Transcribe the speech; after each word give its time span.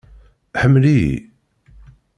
Ḥemmel-iyi! 0.61 1.15